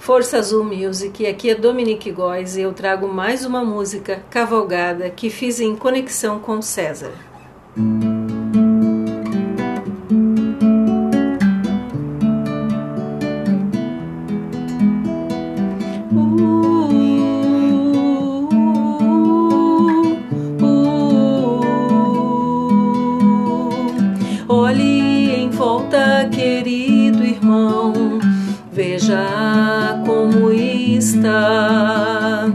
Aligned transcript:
Força 0.00 0.38
Azul 0.38 0.64
Music, 0.64 1.26
aqui 1.26 1.50
é 1.50 1.54
Dominique 1.54 2.10
Góes 2.10 2.56
e 2.56 2.62
eu 2.62 2.72
trago 2.72 3.06
mais 3.06 3.44
uma 3.44 3.62
música 3.62 4.22
cavalgada 4.30 5.10
que 5.10 5.28
fiz 5.28 5.60
em 5.60 5.76
conexão 5.76 6.40
com 6.40 6.62
César. 6.62 7.12
Olhe 24.48 25.30
em 25.34 25.50
volta, 25.50 26.26
querido 26.32 27.22
irmão, 27.22 28.18
veja 28.72 29.79
está. 31.10 32.52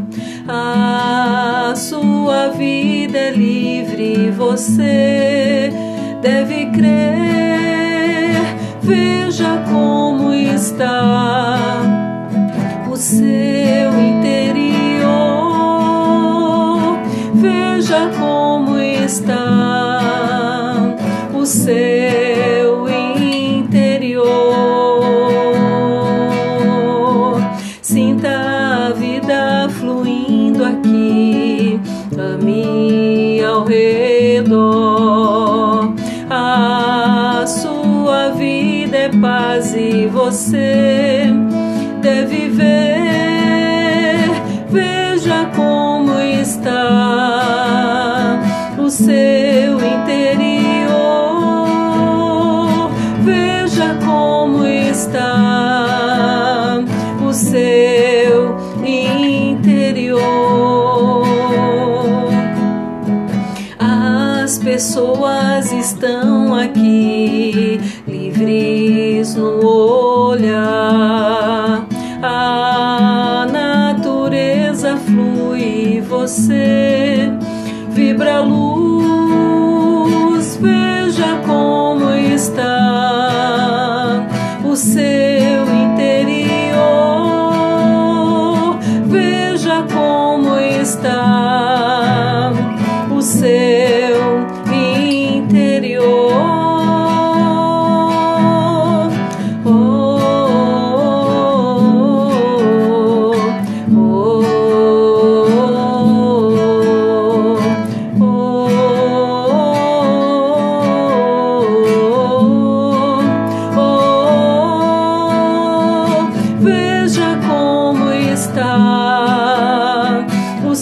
A 0.48 1.73
sua 1.76 2.50
vida 2.50 3.18
é 3.18 3.32
livre, 3.32 4.32
você 4.32 5.73
deve 6.22 6.68
crer. 6.68 8.41
Veja 8.82 9.62
como 9.70 10.32
está 10.34 11.82
o 12.90 12.96
seu 12.96 13.91
interior. 13.99 14.96
Veja 17.34 18.10
como 18.18 18.80
está 18.80 19.35
o 21.34 21.46
seu 21.46 22.24
aqui, 30.63 31.79
ame 32.17 33.43
ao 33.43 33.65
redor. 33.65 34.55
A 36.29 37.43
sua 37.45 38.29
vida 38.31 38.98
é 38.98 39.09
paz 39.09 39.73
e 39.76 40.07
você 40.07 41.27
deve 42.01 42.49
ver. 42.49 44.29
Veja 44.70 45.45
como 45.55 46.20
está 46.20 46.79
o 48.77 48.89
seu 48.89 49.73
interior. 49.73 50.79
Veja 53.23 53.95
como 54.05 54.65
está 54.65 55.74
pessoas 65.56 65.72
estão 65.72 66.53
aqui 66.53 67.79
livres 68.07 69.35
no 69.35 69.66
olhar. 70.29 71.88
A 72.22 73.47
natureza 73.51 74.97
flui, 74.97 76.01
você 76.01 77.31
vibra 77.91 78.41
luz. 78.41 79.04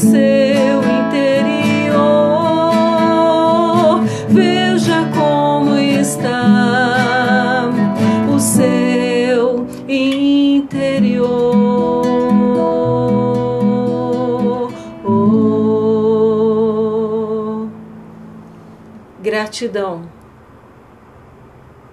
Seu 0.04 0.84
interior. 0.84 2.04
Veja 4.30 5.10
como 5.16 5.78
está 5.78 7.70
o 8.34 8.40
seu 8.40 9.66
interior. 9.88 11.24
Oh. 15.06 15.44
Gratidão. 19.22 20.23